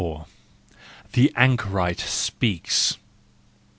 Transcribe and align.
The 1.13 1.31
Anchorite 1.35 1.99
Speaks 2.01 2.97